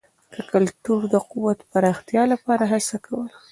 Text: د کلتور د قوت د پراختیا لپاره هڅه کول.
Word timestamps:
د 0.33 0.35
کلتور 0.51 1.01
د 1.13 1.15
قوت 1.29 1.57
د 1.61 1.67
پراختیا 1.71 2.23
لپاره 2.33 2.63
هڅه 2.71 2.95
کول. 3.05 3.29